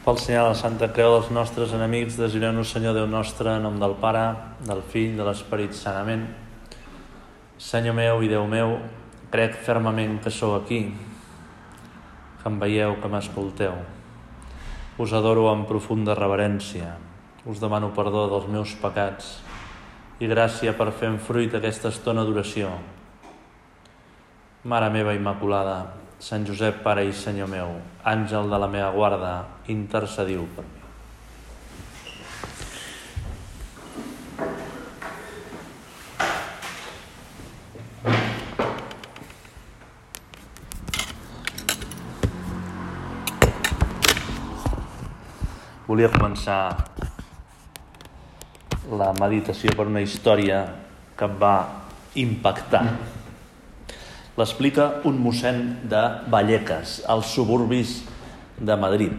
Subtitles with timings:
[0.00, 3.74] Pel senyal de la Santa Creu dels nostres enemics, desireu-nos, Senyor Déu nostre, en nom
[3.76, 4.22] del Pare,
[4.64, 6.22] del Fill, de l'Esperit sanament.
[7.60, 8.78] Senyor meu i Déu meu,
[9.28, 10.80] crec fermament que sou aquí,
[12.40, 13.76] que em veieu, que m'escolteu.
[14.96, 16.94] Us adoro amb profunda reverència.
[17.44, 19.34] Us demano perdó dels meus pecats
[20.16, 22.72] i gràcia per fer en fruit aquesta estona d'oració.
[24.64, 25.76] Mare meva Immaculada,
[26.20, 27.70] Sant Josep, Pare i Senyor meu,
[28.04, 29.30] àngel de la meva guarda,
[29.72, 30.80] intercediu per mi.
[45.86, 46.58] Volia començar
[48.92, 50.60] la meditació per una història
[51.16, 51.54] que em va
[52.26, 52.84] impactar.
[54.38, 58.00] L'explica un mossèn de Vallecas, als suburbis
[58.60, 59.16] de Madrid,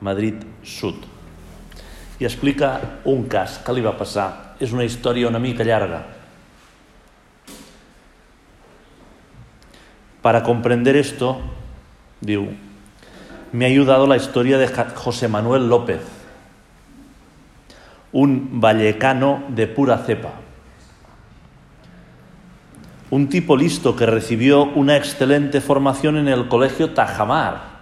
[0.00, 1.04] Madrid Sud.
[2.18, 4.56] I explica un cas que li va passar.
[4.62, 6.04] És una història una mica llarga.
[10.22, 11.34] Para comprender esto,
[12.20, 12.46] diu,
[13.52, 16.00] me ha ayudado la historia de José Manuel López,
[18.12, 20.43] un vallecano de pura cepa.
[23.10, 27.74] Un tipo listo que recibió una excelente formación en el colegio Tajamar,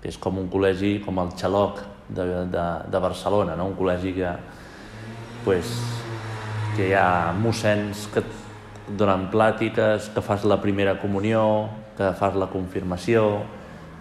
[0.00, 3.68] que és com un col·legi com el Xaloc de, de, de Barcelona, no?
[3.68, 4.30] un col·legi que,
[5.44, 5.74] pues,
[6.76, 8.24] que hi ha mossens que
[8.96, 13.42] donen plàtiques, que fas la primera comunió, que fas la confirmació,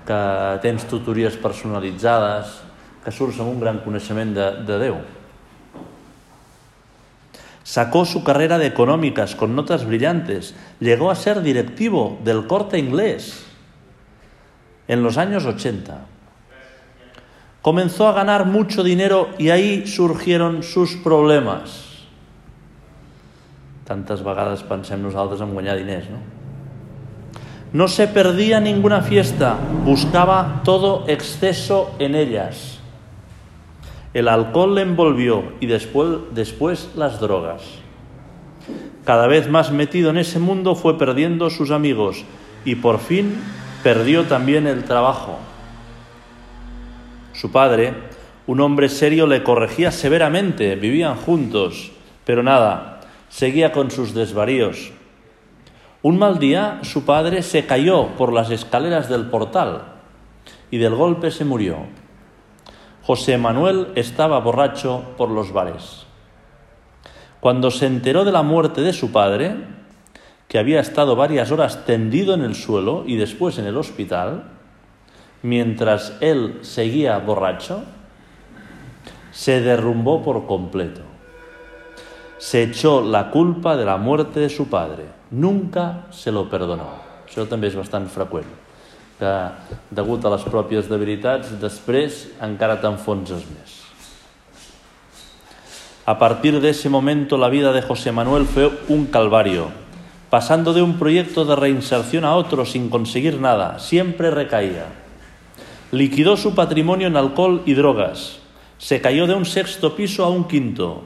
[0.07, 0.23] que
[0.63, 2.55] tens tutories personalitzades,
[3.03, 5.01] que surts amb un gran coneixement de, de Déu.
[7.69, 10.55] Sacó su carrera de económicas con notas brillantes.
[10.79, 13.45] Llegó a ser directivo del corte inglés
[14.87, 15.99] en los años 80.
[17.61, 22.07] Comenzó a ganar mucho dinero y ahí surgieron sus problemas.
[23.85, 26.17] Tantes vegades pensem nosaltres en guanyar diners, no?
[27.71, 32.78] No se perdía ninguna fiesta, buscaba todo exceso en ellas.
[34.13, 37.61] El alcohol le envolvió y después, después las drogas.
[39.05, 42.25] Cada vez más metido en ese mundo fue perdiendo sus amigos
[42.65, 43.35] y por fin
[43.83, 45.37] perdió también el trabajo.
[47.33, 47.93] Su padre,
[48.47, 51.91] un hombre serio, le corregía severamente, vivían juntos,
[52.25, 54.91] pero nada, seguía con sus desvaríos.
[56.01, 59.83] Un mal día su padre se cayó por las escaleras del portal
[60.71, 61.77] y del golpe se murió.
[63.09, 66.05] José Manuel estaba borracho por los bares.
[67.39, 69.55] Cuando se enteró de la muerte de su padre,
[70.47, 74.51] que había estado varias horas tendido en el suelo y después en el hospital,
[75.41, 77.81] mientras él seguía borracho,
[79.31, 81.01] se derrumbó por completo.
[82.37, 85.05] Se echó la culpa de la muerte de su padre.
[85.31, 87.09] Nunca se lo perdonó.
[87.25, 88.68] Això també és bastant freqüent,
[89.19, 89.33] que
[89.91, 93.75] degut a les pròpies debilitats, després encara t'enfonses més.
[96.09, 99.67] A partir de ese momento la vida de José Manuel fue un calvario,
[100.29, 104.87] pasando de un proyecto de reinserción a otro sin conseguir nada, siempre recaía.
[105.91, 108.39] Liquidó su patrimonio en alcohol y drogas.
[108.77, 111.03] Se cayó de un sexto piso a un quinto.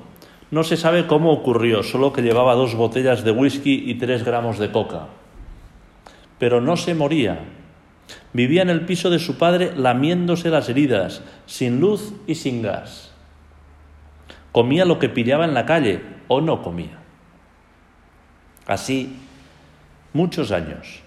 [0.52, 4.60] No se sabe cómo ocurrió, solo que llevaba dos botellas de whisky y tres gramos
[4.60, 5.08] de coca.
[6.38, 7.40] Pero no se moría.
[8.34, 13.12] Vivía en el piso de su padre lamiéndose las heridas, sin luz y sin gas.
[14.52, 17.00] Comía lo que pillaba en la calle o no comía.
[18.66, 19.18] Así,
[20.14, 21.02] muchos años.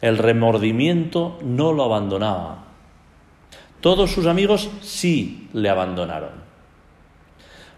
[0.00, 2.64] El remordimiento no lo abandonaba.
[3.80, 6.42] Todos sus amigos sí le abandonaron.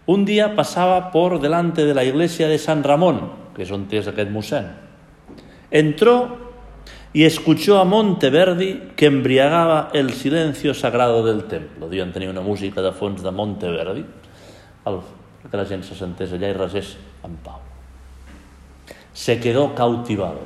[0.05, 4.29] Un día pasaba por delante de la iglesia de San Ramón, que on és aquest
[4.29, 4.67] mossèn.
[5.71, 6.44] Entró
[7.15, 11.87] y escuchó a Monteverdi que embriagaba el silencio sagrado del templo.
[11.87, 14.03] Devien tenir una música de fons de Monteverdi,
[14.85, 14.97] el,
[15.49, 16.89] que la gent se sentés allà i resés
[17.23, 17.61] en pau.
[19.15, 20.43] Se quedó cautivado.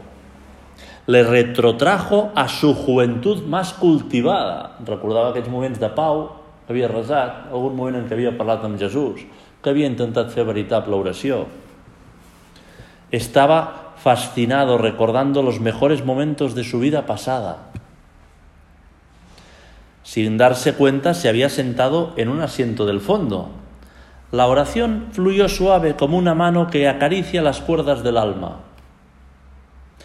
[1.09, 4.77] Le retrotrajo a su juventud más cultivada.
[4.85, 6.21] Recordava aquells moments de pau
[6.67, 9.25] que havia resat, algun moment en què havia parlat amb Jesús,
[9.57, 11.47] que havia intentat fer veritable oració.
[13.09, 17.69] Estaba fascinado recordando los mejores momentos de su vida pasada.
[20.03, 23.49] Sin darse cuenta, se había sentado en un asiento del fondo.
[24.31, 28.61] La oración fluyó suave como una mano que acaricia las cuerdas del alma.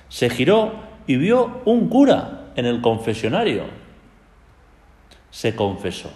[0.08, 0.73] Se giró
[1.06, 3.85] y vio un cura en el confesionario.
[5.31, 6.11] se confesó.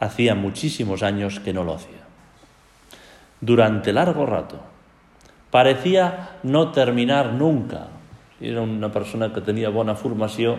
[0.00, 2.00] Hacía muchísimos años que no lo hacía.
[3.42, 4.71] Durante largo rato.
[5.52, 7.88] Parecía no terminar nunca.
[8.40, 10.56] Era una persona que tenia bona formació.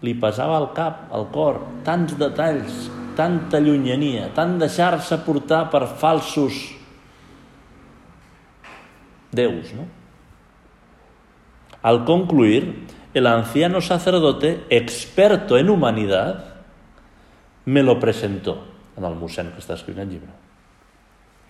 [0.00, 6.56] Li passava al cap, al cor, tants detalls, tanta llunyania, tant deixar-se portar per falsos
[9.30, 9.84] deus, ¿no?
[11.82, 16.54] Al concluir, el anciano sacerdote, experto en humanidad,
[17.66, 18.64] me lo presentó
[18.96, 20.41] en el musén que está escrito en el libro.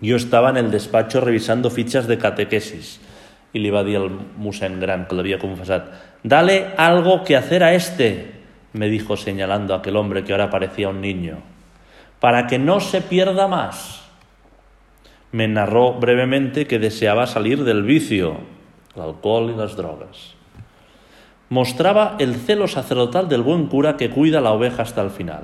[0.03, 3.01] Yo estaba en el despacho revisando fichas de catequesis
[3.53, 5.81] y le iba a decir al musén gran que
[6.23, 8.33] dale algo que hacer a este,
[8.73, 11.37] me dijo señalando a aquel hombre que ahora parecía un niño,
[12.19, 14.03] para que no se pierda más.
[15.31, 18.37] Me narró brevemente que deseaba salir del vicio,
[18.95, 20.35] el alcohol y las drogas
[21.53, 25.43] mostraba el celo sacerdotal del buen cura que cuida la oveja hasta el final.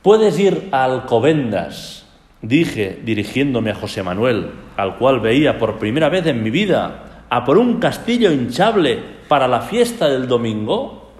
[0.00, 2.03] Puedes ir a Alcobendas,
[2.48, 7.44] dije dirigiéndome a José Manuel, al cual veía por primera vez en mi vida, a
[7.44, 11.10] por un castillo hinchable para la fiesta del domingo.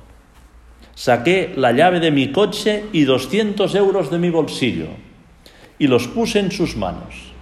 [0.95, 4.89] Saqué la llave de mi coche y 200 euros de mi bolsillo
[5.79, 7.33] y los puse en sus manos.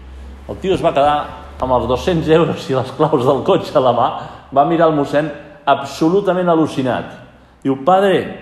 [0.48, 3.82] El tío es va quedar amb els 200 euros i les claus del cotxe a
[3.82, 4.06] la mà
[4.54, 5.28] va mirar al mossèn
[5.66, 7.20] absolutamente alucinado.
[7.62, 8.40] Diu, padre,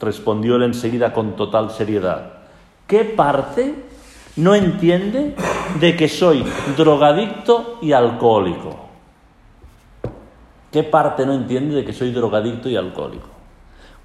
[0.00, 2.44] respondió él enseguida con total seriedad,
[2.86, 3.89] ¿qué parte
[4.36, 5.34] no entiende
[5.78, 6.44] de que soy
[6.76, 8.88] drogadicto y alcohólico?
[10.70, 13.28] ¿Qué parte no entiende de que soy drogadicto y alcohólico?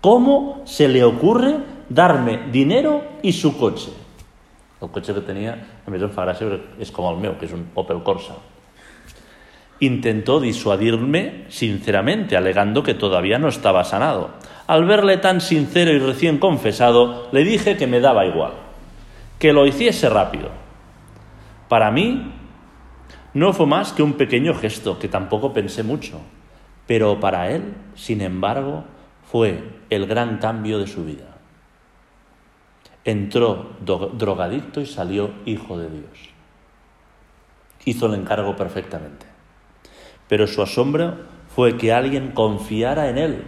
[0.01, 1.57] ¿Cómo se le ocurre
[1.89, 3.91] darme dinero y su coche?
[4.81, 6.45] El coche que tenía, a mí me fa gràcia,
[6.77, 8.35] és com el meu, que és un Opel Corsa.
[9.79, 14.31] Intentó disuadirme sinceramente, alegando que todavía no estaba sanado.
[14.67, 18.53] Al verle tan sincero y recién confesado, le dije que me daba igual,
[19.39, 20.49] que lo hiciese rápido.
[21.69, 22.33] Para mí
[23.33, 26.21] no fue más que un pequeño gesto, que tampoco pensé mucho,
[26.87, 28.85] pero para él, sin embargo,
[29.29, 31.37] fue el gran cambio de su vida.
[33.03, 36.29] Entró drogadicto y salió hijo de Dios.
[37.85, 39.35] Hizo el encargo perfectamente
[40.27, 41.17] pero su asombro
[41.55, 43.43] fue que alguien confiara en él.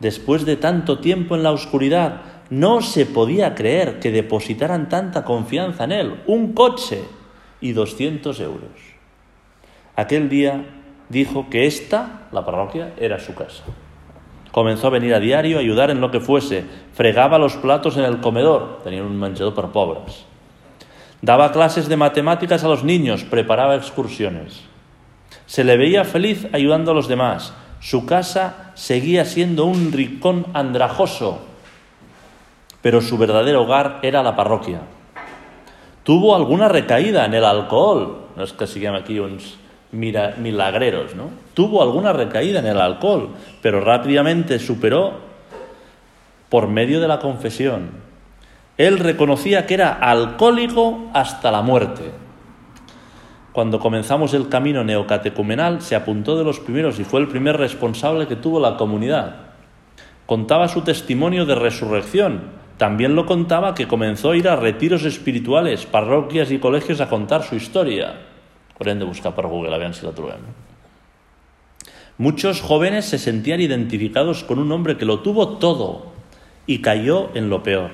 [0.00, 5.84] Después de tanto tiempo en la oscuridad, no se podía creer que depositaran tanta confianza
[5.84, 6.20] en él.
[6.26, 7.02] Un coche
[7.62, 8.68] y 200 euros.
[9.96, 10.66] Aquel día
[11.08, 13.64] dijo que esta, la parroquia, era su casa.
[14.50, 16.66] Comenzó a venir a diario a ayudar en lo que fuese.
[16.92, 18.80] Fregaba los platos en el comedor.
[18.84, 20.26] Tenía un manchado para pobres.
[21.22, 23.24] Daba clases de matemáticas a los niños.
[23.24, 24.60] Preparaba excursiones.
[25.46, 27.54] Se le veía feliz ayudando a los demás.
[27.80, 31.51] Su casa seguía siendo un rincón andrajoso,
[32.82, 34.80] pero su verdadero hogar era la parroquia.
[36.02, 39.56] Tuvo alguna recaída en el alcohol, no es que sigamos aquí uns
[39.92, 41.30] milagreros, ¿no?
[41.54, 43.30] Tuvo alguna recaída en el alcohol,
[43.60, 45.12] pero rápidamente superó
[46.48, 47.90] por medio de la confesión.
[48.78, 52.10] Él reconocía que era alcohólico hasta la muerte.
[53.52, 58.26] Cuando comenzamos el camino neocatecumenal, se apuntó de los primeros y fue el primer responsable
[58.26, 59.36] que tuvo la comunidad.
[60.24, 62.61] Contaba su testimonio de resurrección.
[62.82, 67.44] También lo contaba que comenzó a ir a retiros espirituales, parroquias y colegios a contar
[67.44, 68.22] su historia.
[68.76, 70.40] Por de buscar por Google, a si.
[72.18, 76.06] Muchos jóvenes se sentían identificados con un hombre que lo tuvo todo
[76.66, 77.92] y cayó en lo peor.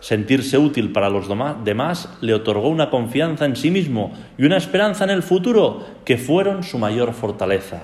[0.00, 1.28] Sentirse útil para los
[1.62, 6.16] demás le otorgó una confianza en sí mismo y una esperanza en el futuro que
[6.16, 7.82] fueron su mayor fortaleza.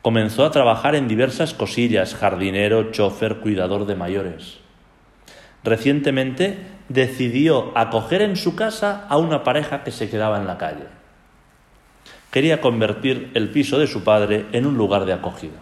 [0.00, 4.59] Comenzó a trabajar en diversas cosillas, jardinero, chofer, cuidador de mayores.
[5.62, 10.86] Recientemente decidió acoger en su casa a una pareja que se quedaba en la calle.
[12.30, 15.58] Quería convertir el piso de su padre en un lugar de acogida.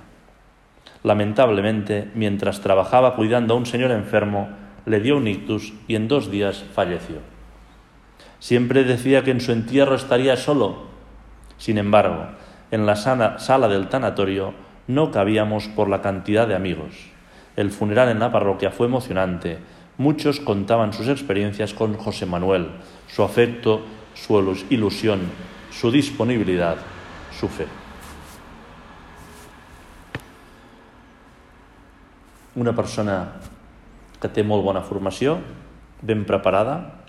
[1.03, 4.49] Lamentablemente, mientras trabajaba cuidando a un señor enfermo,
[4.85, 7.17] le dio un ictus y en dos días falleció.
[8.39, 10.87] Siempre decía que en su entierro estaría solo.
[11.57, 12.27] Sin embargo,
[12.71, 14.55] en la sala del tanatorio
[14.87, 16.95] no cabíamos por la cantidad de amigos.
[17.57, 19.59] El funeral en la parroquia fue emocionante.
[19.99, 22.69] Muchos contaban sus experiencias con José Manuel,
[23.09, 23.83] su afecto,
[24.15, 24.39] su
[24.71, 25.21] ilusión,
[25.71, 26.77] su disponibilidad,
[27.39, 27.67] su fe.
[32.55, 33.43] Una persona
[34.23, 35.37] que té molt bona formació,
[36.03, 37.05] ben preparada,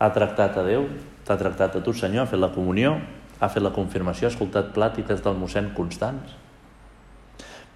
[0.00, 0.88] ha tractat a Déu,
[1.24, 2.98] t'ha tractat a tu, Senyor, ha fet la comunió,
[3.40, 6.40] ha fet la confirmació, ha escoltat plàtiques del mossèn constants.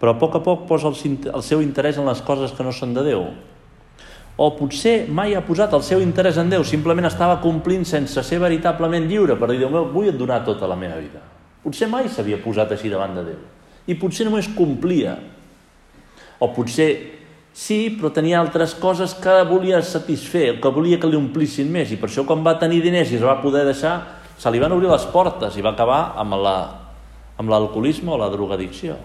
[0.05, 0.97] però a poc a poc posa el,
[1.33, 3.23] el seu interès en les coses que no són de Déu.
[4.37, 8.41] O potser mai ha posat el seu interès en Déu, simplement estava complint sense ser
[8.43, 11.23] veritablement lliure, per dir, Déu meu, vull et donar tota la meva vida.
[11.63, 13.41] Potser mai s'havia posat així davant de Déu.
[13.87, 15.15] I potser només complia.
[16.43, 16.91] O potser
[17.55, 22.01] sí, però tenia altres coses que volia satisfer, que volia que li omplissin més, i
[22.01, 24.01] per això quan va tenir diners i es va poder deixar,
[24.35, 26.57] se li van obrir les portes i va acabar amb la
[27.39, 28.97] amb l'alcoholisme o la drogadicció.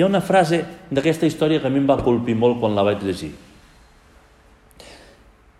[0.00, 2.80] Hi ha una frase d'aquesta història que a mi em va colpir molt quan la
[2.86, 3.34] vaig llegir.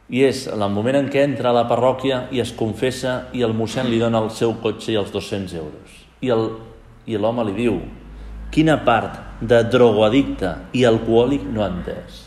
[0.09, 3.53] I és el moment en què entra a la parròquia i es confessa i el
[3.53, 5.99] mossèn li dona el seu cotxe i els 200 euros.
[6.25, 7.77] I l'home li diu
[8.49, 12.25] quina part de drogoaddicte i alcohòlic no ha entès.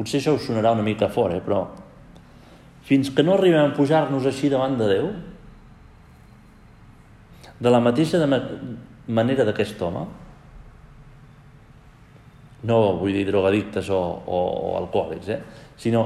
[0.00, 1.44] Potser això us sonarà una mica fort, eh?
[1.44, 1.66] però
[2.88, 5.12] fins que no arribem a pujar-nos així davant de Déu,
[7.60, 8.16] de la mateixa
[9.10, 10.04] manera d'aquest home,
[12.68, 14.40] no vull dir drogadictes o, o,
[14.70, 15.40] o alcohòlics, eh?
[15.80, 16.04] sinó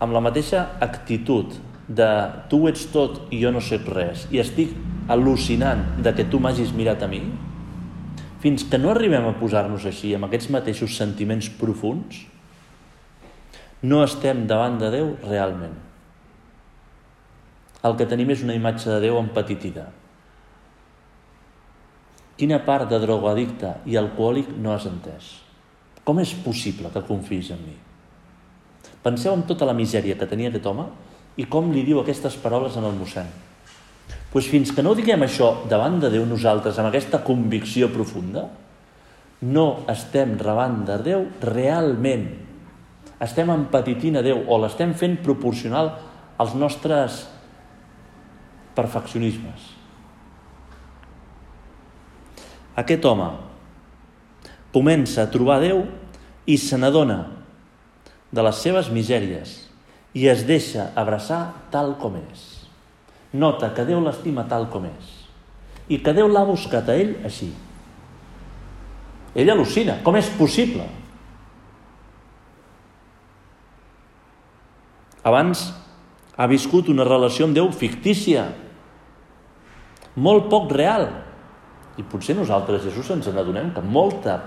[0.00, 1.56] amb la mateixa actitud
[1.88, 2.08] de
[2.50, 4.74] tu ets tot i jo no sé res i estic
[5.08, 7.22] al·lucinant de que tu m'hagis mirat a mi,
[8.42, 12.26] fins que no arribem a posar-nos així, amb aquests mateixos sentiments profuns,
[13.86, 15.76] no estem davant de Déu realment
[17.86, 19.86] el que tenim és una imatge de Déu empetitida.
[22.36, 25.28] Quina part de drogoaddicte i alcohòlic no has entès?
[26.04, 27.76] Com és possible que confiïs en mi?
[29.02, 30.84] Penseu en tota la misèria que tenia aquest home
[31.40, 33.28] i com li diu aquestes paraules en el mossèn.
[34.32, 38.44] Pues fins que no diguem això davant de Déu nosaltres, amb aquesta convicció profunda,
[39.48, 42.28] no estem rebant de Déu realment.
[43.22, 45.94] Estem empetitint a Déu o l'estem fent proporcional
[46.36, 47.22] als nostres
[48.76, 49.75] perfeccionismes.
[52.76, 53.30] Aquest home
[54.74, 55.86] comença a trobar Déu
[56.46, 57.22] i se n'adona
[58.30, 59.54] de les seves misèries
[60.16, 61.40] i es deixa abraçar
[61.72, 62.42] tal com és.
[63.32, 65.14] Nota que Déu l'estima tal com és
[65.88, 67.48] i que Déu l'ha buscat a ell així.
[69.36, 70.00] Ell al·lucina.
[70.04, 70.84] Com és possible?
[75.26, 75.66] Abans
[76.36, 78.46] ha viscut una relació amb Déu fictícia,
[80.16, 81.08] molt poc real.
[81.96, 84.38] I potser nosaltres, Jesús, ens n'adonem que molta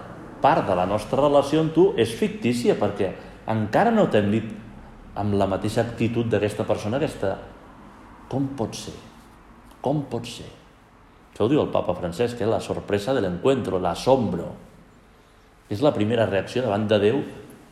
[0.42, 3.12] part de la nostra relació amb tu és fictícia perquè
[3.50, 4.52] encara no t'hem dit
[5.20, 7.34] amb la mateixa actitud d'aquesta persona aquesta
[8.30, 8.96] com pot ser?
[9.82, 10.48] Com pot ser?
[11.32, 12.48] Això ho diu el papa Francesc, eh?
[12.48, 14.52] la sorpresa de l'encuentro, l'assombro.
[15.70, 17.24] És la primera reacció davant de Déu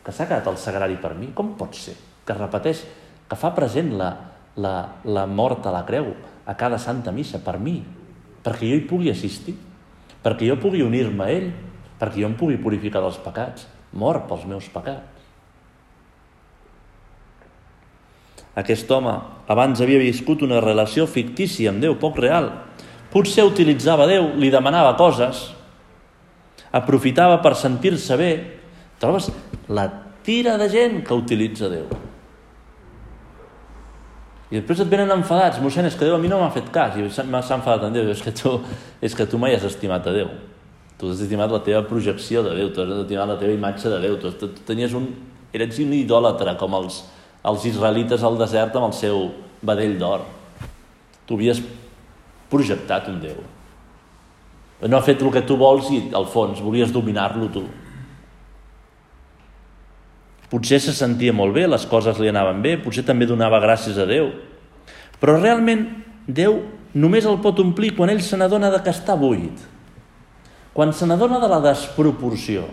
[0.04, 1.30] que s'ha quedat el sagrari per mi.
[1.36, 1.94] Com pot ser?
[2.26, 2.82] Que repeteix,
[3.28, 4.08] que fa present la,
[4.56, 6.10] la, la mort a la creu,
[6.48, 7.76] a cada santa missa per mi,
[8.42, 9.54] perquè jo hi pugui assistir,
[10.28, 11.46] perquè jo pugui unir-me a ell,
[11.96, 13.64] perquè jo em pugui purificar dels pecats,
[13.96, 15.16] mort pels meus pecats.
[18.58, 19.14] Aquest home
[19.48, 22.50] abans havia viscut una relació fictícia amb Déu, poc real.
[23.08, 25.46] Potser utilitzava Déu, li demanava coses,
[26.74, 28.32] aprofitava per sentir-se bé.
[29.00, 29.30] Trobes
[29.72, 29.88] la
[30.26, 31.88] tira de gent que utilitza Déu.
[34.48, 36.94] I després et venen enfadats, mossèn, és que Déu a mi no m'ha fet cas,
[36.96, 38.54] i s'ha enfadat en Déu, és que, tu,
[39.04, 40.30] és que tu mai has estimat a Déu.
[40.98, 43.98] Tu has estimat la teva projecció de Déu, tu has estimat la teva imatge de
[44.06, 45.10] Déu, tu, tu, tenies un...
[45.52, 46.98] Eres un idòlatre, com els,
[47.48, 49.22] els israelites al desert amb el seu
[49.64, 50.26] vedell d'or.
[51.24, 51.62] Tu havies
[52.52, 53.38] projectat un Déu.
[54.88, 57.64] No ha fet el que tu vols i, al fons, volies dominar-lo tu.
[60.48, 64.06] Potser se sentia molt bé, les coses li anaven bé, potser també donava gràcies a
[64.08, 64.30] Déu.
[65.20, 65.84] Però realment
[66.28, 66.62] Déu
[66.96, 69.60] només el pot omplir quan ell se n'adona que està buit.
[70.72, 72.64] Quan se n'adona de la desproporció.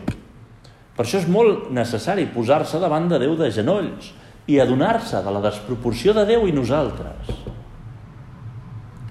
[0.96, 4.14] Per això és molt necessari posar-se davant de Déu de genolls
[4.48, 7.32] i adonar-se de la desproporció de Déu i nosaltres.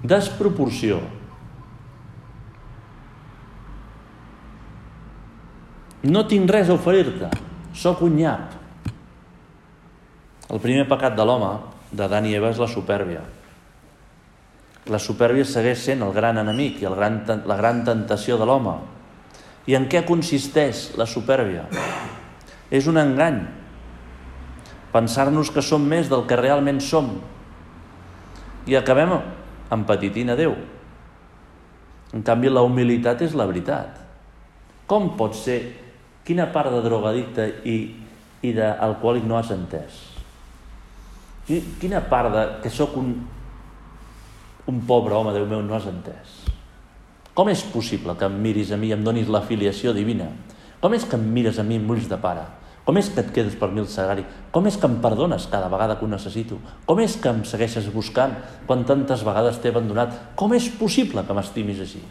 [0.01, 1.03] Desproporció.
[6.05, 7.29] No tinc res a oferir-te
[7.75, 8.55] sóc un nyap.
[10.49, 11.51] El primer pecat de l'home,
[11.91, 13.23] de Dan i Eva, és la supèrbia.
[14.91, 18.75] La supèrbia segueix sent el gran enemic i el gran, la gran tentació de l'home.
[19.65, 21.65] I en què consisteix la supèrbia?
[22.69, 23.41] És un engany.
[24.93, 27.15] Pensar-nos que som més del que realment som.
[28.69, 29.17] I acabem
[29.73, 30.53] empetitint a Déu.
[32.13, 33.97] En canvi, la humilitat és la veritat.
[34.85, 35.59] Com pot ser
[36.25, 37.77] Quina part de drogadicte i,
[38.41, 40.01] i d'alcohòlic no has entès?
[41.79, 43.15] Quina part de que sóc un
[44.65, 46.39] Un pobre home, Déu meu, no has entès.
[47.37, 50.31] Com és possible que em miris a mi i em donis la filiació divina?
[50.81, 52.47] Com és que em mires a mi amb ulls de pare?
[52.85, 54.25] Com és que et quedes per mi el sagari?
[54.53, 56.57] Com és que em perdones cada vegada que ho necessito?
[56.85, 58.33] Com és que em segueixes buscant
[58.65, 60.17] quan tantes vegades t'he abandonat?
[60.37, 62.01] Com és possible que m'estimis així?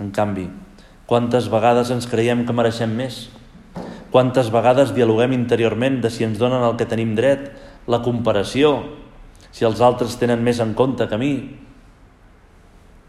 [0.00, 0.46] En canvi,
[1.06, 3.26] quantes vegades ens creiem que mereixem més?
[4.10, 7.50] Quantes vegades dialoguem interiorment de si ens donen el que tenim dret,
[7.86, 8.72] la comparació,
[9.52, 11.34] si els altres tenen més en compte que mi?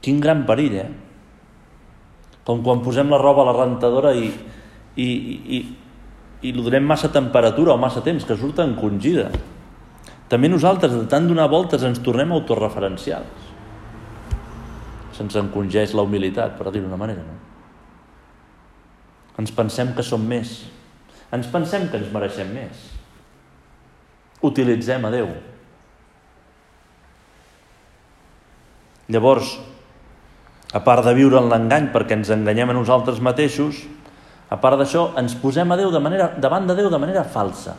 [0.01, 0.89] Quin gran perill, eh?
[2.43, 4.27] com quan posem la roba a la rentadora i,
[4.97, 5.59] i, i,
[6.41, 9.29] i li donem massa temperatura o massa temps, que surt encongida.
[10.31, 13.50] També nosaltres, de tant donar voltes, ens tornem autorreferencials.
[15.21, 17.21] Se'ns encongeix la humilitat, per dir-ho d'una manera.
[17.21, 17.35] No?
[19.37, 20.63] Ens pensem que som més.
[21.29, 22.87] Ens pensem que ens mereixem més.
[24.41, 25.29] Utilitzem a Déu.
[29.13, 29.53] Llavors,
[30.73, 33.83] a part de viure en l'engany perquè ens enganyem a nosaltres mateixos,
[34.49, 37.77] a part d'això, ens posem a Déu de manera, davant de Déu de manera falsa.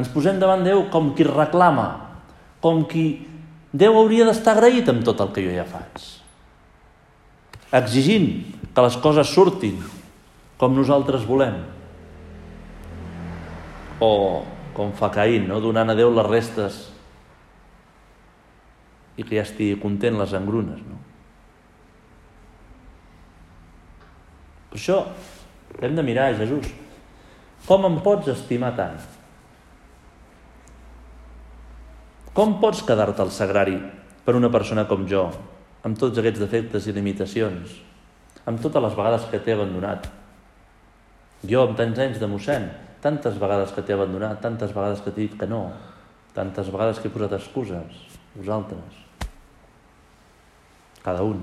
[0.00, 1.90] Ens posem davant Déu com qui reclama,
[2.64, 3.10] com qui
[3.72, 6.04] Déu hauria d'estar agraït amb tot el que jo ja faig.
[7.76, 8.28] Exigint
[8.74, 9.80] que les coses surtin
[10.60, 11.58] com nosaltres volem.
[14.00, 14.44] O,
[14.76, 15.60] com fa Caín, no?
[15.64, 16.78] donant a Déu les restes
[19.16, 20.80] i que ja estigui content les engrunes.
[20.84, 21.00] No?
[24.70, 25.00] Per això
[25.80, 26.68] hem de mirar a Jesús.
[27.66, 29.00] Com em pots estimar tant?
[32.36, 33.78] Com pots quedar-te al sagrari
[34.26, 35.22] per una persona com jo,
[35.88, 37.78] amb tots aquests defectes i limitacions,
[38.44, 40.10] amb totes les vegades que t'he abandonat?
[41.48, 42.68] Jo, amb tants anys de mossèn,
[43.00, 45.62] tantes vegades que t'he abandonat, tantes vegades que t'he dit que no,
[46.36, 48.04] tantes vegades que he posat excuses,
[48.36, 49.06] vosaltres
[51.06, 51.40] cada un.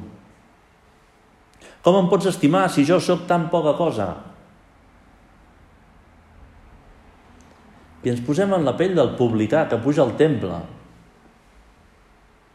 [1.84, 4.12] Com em pots estimar si jo sóc tan poca cosa?
[8.03, 10.60] I ens posem en la pell del publicà que puja al temple.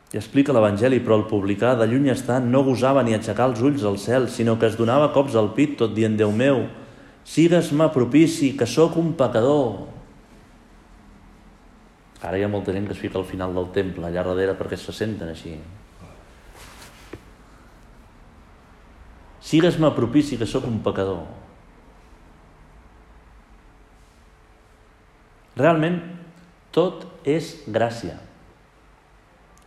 [0.09, 3.85] I explica l'Evangeli, però el publicà de lluny estant no gosava ni aixecar els ulls
[3.85, 6.63] al cel, sinó que es donava cops al pit tot dient, Déu meu,
[7.29, 9.85] sigues-me propici, que sóc un pecador.
[12.25, 14.79] Ara hi ha molta gent que es fica al final del temple, allà darrere, perquè
[14.81, 15.53] se senten així.
[19.49, 21.21] Sigues-me propici que sóc un pecador.
[25.61, 26.01] Realment,
[26.73, 28.17] tot és gràcia.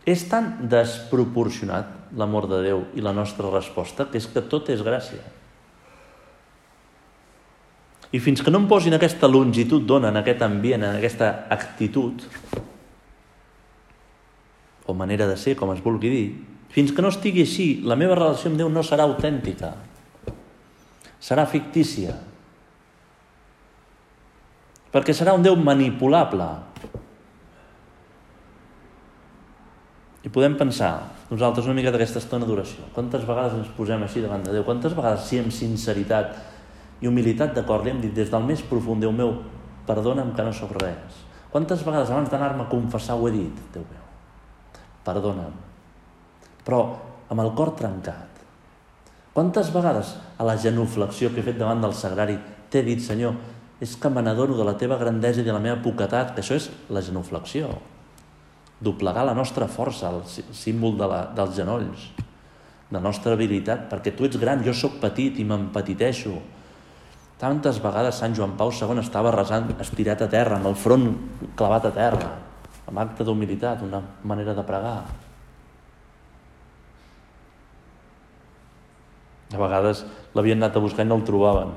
[0.08, 4.82] És tan desproporcionat l'amor de Déu i la nostra resposta que és que tot és
[4.82, 5.22] gràcia.
[8.12, 12.26] I fins que no em posin aquesta longitud d'ona en aquest ambient, en aquesta actitud,
[14.84, 16.26] o manera de ser, com es vulgui dir,
[16.74, 19.72] fins que no estigui així, la meva relació amb Déu no serà autèntica.
[21.22, 22.18] Serà fictícia.
[24.92, 26.48] Perquè serà un Déu manipulable.
[30.22, 34.44] I podem pensar, nosaltres una mica d'aquesta estona d'oració, quantes vegades ens posem així davant
[34.46, 36.36] de Déu, quantes vegades sí amb sinceritat
[37.02, 39.34] i humilitat d'acord li hem dit des del més profund, Déu meu,
[39.88, 41.18] perdona'm que no sóc res.
[41.50, 44.04] Quantes vegades abans d'anar-me a confessar ho he dit, Déu meu,
[45.02, 45.56] perdona'm,
[46.62, 46.84] però
[47.28, 48.30] amb el cor trencat.
[49.34, 52.36] Quantes vegades a la genuflexió que he fet davant del sagrari
[52.70, 53.34] t'he dit, Senyor,
[53.82, 56.54] és que me n'adono de la teva grandesa i de la meva poquetat, que això
[56.54, 57.72] és la genuflexió.
[58.82, 64.12] Doblegar la nostra força, el símbol de la, dels genolls, de la nostra habilitat, perquè
[64.16, 66.34] tu ets gran, jo sóc petit i m'empetiteixo.
[67.42, 71.08] Tantes vegades Sant Joan Pau II estava resant estirat a terra, amb el front
[71.58, 72.32] clavat a terra,
[72.86, 74.98] amb acte d'humilitat, una manera de pregar.
[79.52, 81.74] A vegades l'havien anat a buscar i no el trobaven.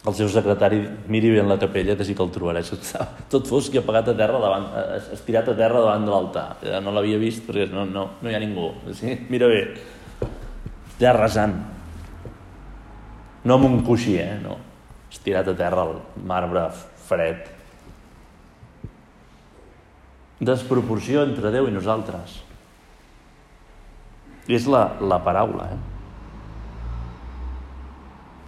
[0.00, 0.78] El seu secretari
[1.12, 2.62] miri bé en la capella que sí que el trobarà.
[2.64, 4.70] Estava tot fosc i apagat a terra davant,
[5.12, 6.46] estirat a terra davant de l'altar.
[6.80, 8.70] No l'havia vist perquè no, no, no hi ha ningú.
[8.96, 9.18] Sí?
[9.28, 9.60] Mira bé.
[11.02, 11.58] Ja resant.
[13.44, 14.38] No amb un coixí, eh?
[14.40, 14.56] No.
[15.12, 16.64] Estirat a terra al marbre
[17.04, 17.44] fred.
[20.40, 22.40] Desproporció entre Déu i nosaltres.
[24.48, 25.89] És la, la paraula, eh?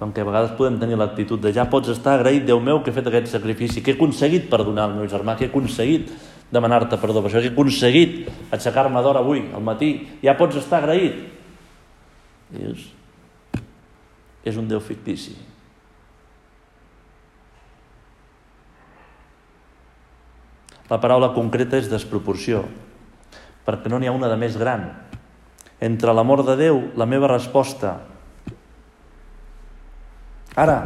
[0.02, 2.90] Com que a vegades podem tenir l'actitud de ja pots estar agraït, Déu meu, que
[2.90, 6.10] he fet aquest sacrifici, que he aconseguit perdonar el meu germà, que he aconseguit
[6.50, 10.82] demanar-te perdó per això, que he aconseguit aixecar-me d'hora avui, al matí, ja pots estar
[10.82, 11.22] agraït.
[12.50, 12.90] Dius,
[14.42, 15.38] és un Déu fictici.
[20.90, 22.66] La paraula concreta és desproporció,
[23.62, 24.90] perquè no n'hi ha una de més gran.
[25.78, 28.00] Entre l'amor de Déu, la meva resposta.
[30.58, 30.78] Ara,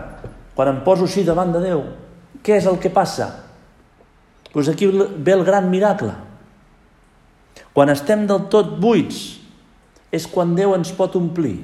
[0.55, 1.83] quan em poso així davant de Déu,
[2.47, 3.29] què és el que passa?
[4.53, 6.15] Doncs aquí ve el gran miracle.
[7.77, 9.37] Quan estem del tot buits,
[10.15, 11.59] és quan Déu ens pot omplir.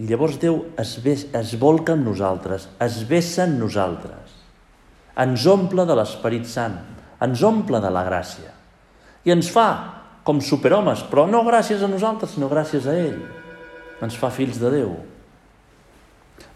[0.00, 4.36] I llavors Déu es, ves, es volca en nosaltres, es vessa en nosaltres,
[5.20, 6.78] ens omple de l'Esperit Sant,
[7.20, 8.54] ens omple de la gràcia
[9.28, 9.66] i ens fa
[10.24, 13.20] com superhomes, però no gràcies a nosaltres, sinó gràcies a ell.
[14.00, 14.92] Ens fa fills de Déu.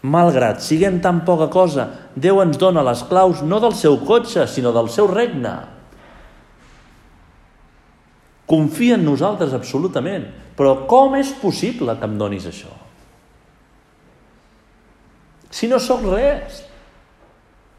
[0.05, 4.73] Malgrat siguem tan poca cosa, Déu ens dona les claus no del seu cotxe, sinó
[4.75, 5.55] del seu regne.
[8.45, 10.27] Confia en nosaltres absolutament,
[10.57, 12.69] però com és possible que em donis això?
[15.49, 16.61] Si no sóc res,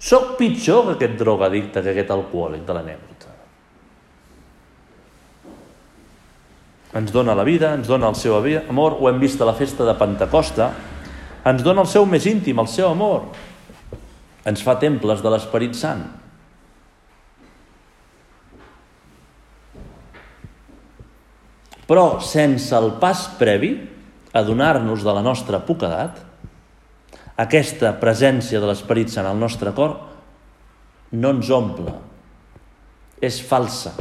[0.00, 3.35] sóc pitjor que aquest drogadicte, que aquest alcohòlic de l'anècdota.
[6.96, 9.84] Ens dona la vida, ens dona el seu amor, ho hem vist a la festa
[9.84, 10.70] de Pentecosta,
[11.46, 13.26] ens dona el seu més íntim, el seu amor.
[14.46, 16.06] Ens fa temples de l'Esperit Sant.
[21.86, 23.76] Però sense el pas previ
[24.34, 26.18] a donar-nos de la nostra poquedat,
[27.36, 29.98] aquesta presència de l'Esperit Sant al nostre cor
[31.12, 31.92] no ens omple,
[33.22, 33.92] és falsa,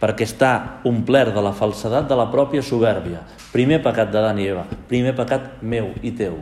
[0.00, 0.52] perquè està
[0.88, 3.20] omplert de la falsedat de la pròpia soberbia.
[3.52, 6.38] Primer pecat d'Adam i Eva, primer pecat meu i teu,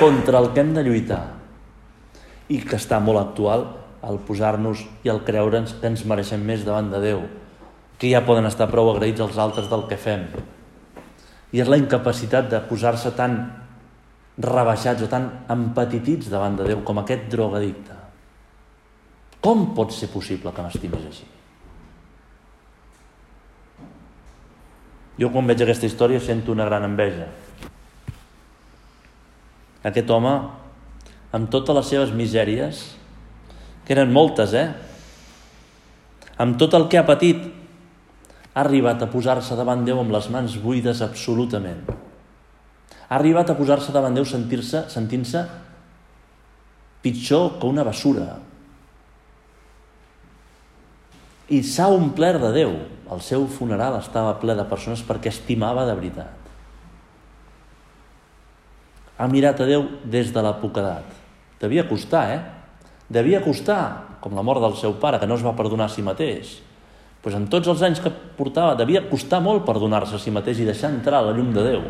[0.00, 1.22] contra el que hem de lluitar
[2.50, 3.66] i que està molt actual
[4.04, 7.22] al posar-nos i al creure'ns que ens mereixem més davant de Déu,
[7.98, 10.26] que ja poden estar prou agraïts els altres del que fem.
[11.54, 13.38] I és la incapacitat de posar-se tan
[14.36, 17.96] rebaixats o tan empatitits davant de Déu com aquest drogadicte.
[19.44, 21.33] Com pot ser possible que m'estimis així?
[25.20, 27.28] Jo quan veig aquesta història sento una gran enveja.
[29.84, 30.32] Aquest home,
[31.36, 32.82] amb totes les seves misèries,
[33.84, 34.68] que eren moltes, eh?
[36.40, 37.42] Amb tot el que ha patit,
[38.54, 41.84] ha arribat a posar-se davant Déu amb les mans buides absolutament.
[43.04, 45.44] Ha arribat a posar-se davant Déu sentir-se sentint-se
[47.04, 48.38] pitjor que una basura.
[51.52, 52.72] I s'ha omplert de Déu.
[53.12, 56.40] El seu funeral estava ple de persones perquè estimava de veritat.
[59.18, 61.04] Ha mirat a Déu des de la poquedat.
[61.60, 62.40] Devia costar, eh?
[63.12, 66.02] Devia costar, com la mort del seu pare, que no es va perdonar a si
[66.02, 66.56] mateix.
[67.22, 70.68] Pues en tots els anys que portava, devia costar molt perdonar-se a si mateix i
[70.68, 71.86] deixar entrar la llum de Déu.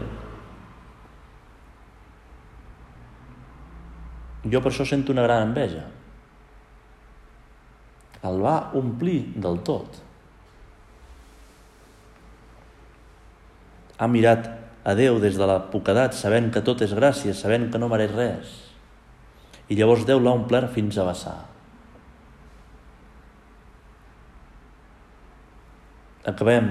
[4.51, 5.87] Jo per això sento una gran enveja.
[8.24, 10.00] El va omplir del tot.
[14.00, 14.48] Ha mirat
[14.84, 18.12] a Déu des de la poquedat, sabent que tot és gràcia, sabent que no mereix
[18.16, 18.54] res.
[19.68, 21.38] I llavors Déu l'ha omplert fins a vessar.
[26.24, 26.70] Acabem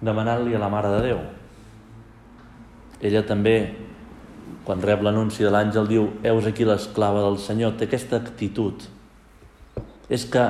[0.00, 1.20] demanant-li a la Mare de Déu.
[3.04, 3.56] Ella també
[4.66, 8.88] quan rep l'anunci de l'àngel, diu, heus aquí l'esclava del Senyor, té aquesta actitud.
[10.12, 10.42] És que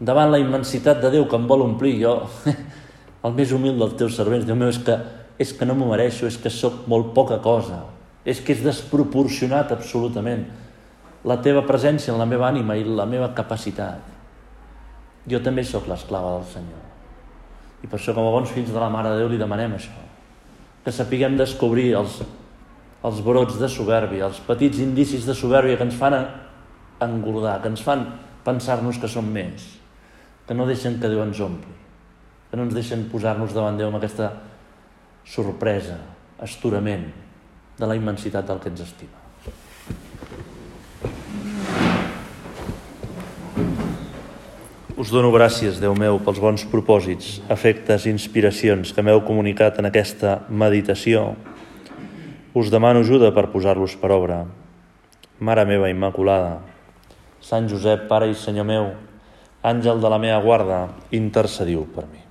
[0.00, 2.14] davant la immensitat de Déu que em vol omplir, jo,
[3.26, 4.96] el més humil dels teus servents, Déu meu, és que,
[5.38, 7.84] és que no m'ho mereixo, és que sóc molt poca cosa,
[8.28, 10.46] és que és desproporcionat absolutament
[11.26, 14.14] la teva presència en la meva ànima i la meva capacitat.
[15.28, 16.84] Jo també sóc l'esclava del Senyor.
[17.82, 19.94] I per això, com a bons fills de la Mare de Déu, li demanem això.
[20.84, 22.20] Que sapiguem descobrir els,
[23.04, 26.16] els brots de soberbia, els petits indicis de soberbia que ens fan
[27.04, 28.06] engordar, que ens fan
[28.44, 29.64] pensar-nos que som més,
[30.46, 31.74] que no deixen que Déu ens ompli,
[32.50, 34.32] que no ens deixen posar-nos davant Déu amb aquesta
[35.28, 35.98] sorpresa,
[36.40, 37.08] asturament
[37.78, 39.26] de la immensitat del que ens estima.
[44.98, 49.86] Us dono gràcies, Déu meu, pels bons propòsits, efectes i inspiracions que m'heu comunicat en
[49.86, 51.36] aquesta meditació
[52.58, 54.40] us demano ajuda per posar-los per obra.
[55.38, 56.58] Mare meva Immaculada,
[57.40, 58.92] Sant Josep, Pare i Senyor meu,
[59.62, 62.27] àngel de la meva guarda, intercediu per mi.